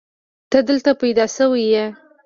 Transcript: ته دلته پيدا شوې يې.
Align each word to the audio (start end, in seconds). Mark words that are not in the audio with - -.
ته 0.51 0.57
دلته 0.69 0.91
پيدا 1.01 1.25
شوې 1.35 1.63
يې. 1.73 1.85